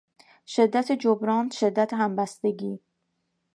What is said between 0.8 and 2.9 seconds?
جبران، شدت همبستگی